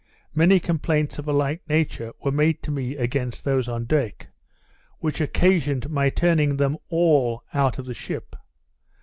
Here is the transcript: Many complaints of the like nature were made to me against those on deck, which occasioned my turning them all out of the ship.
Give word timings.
Many 0.33 0.59
complaints 0.59 1.19
of 1.19 1.25
the 1.25 1.31
like 1.35 1.61
nature 1.69 2.11
were 2.23 2.31
made 2.31 2.63
to 2.63 2.71
me 2.71 2.95
against 2.95 3.43
those 3.45 3.69
on 3.69 3.85
deck, 3.85 4.29
which 4.97 5.21
occasioned 5.21 5.91
my 5.91 6.09
turning 6.09 6.57
them 6.57 6.77
all 6.89 7.43
out 7.53 7.77
of 7.77 7.85
the 7.85 7.93
ship. 7.93 8.35